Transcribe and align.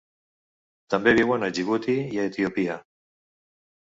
També 0.93 1.13
viuen 1.19 1.47
a 1.47 1.51
Djibouti 1.57 1.99
i 2.17 2.21
a 2.23 2.27
Etiòpia. 2.31 2.79